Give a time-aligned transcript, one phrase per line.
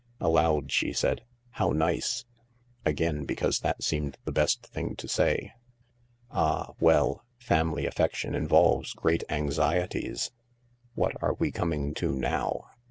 [0.19, 1.21] Aloud she said:"
[1.59, 2.25] How nice
[2.87, 5.53] "—again because that seemed the best thing to say.
[6.31, 10.31] "Ah, well, family affection involves great anxieties."
[10.95, 12.71] "What are we coming to now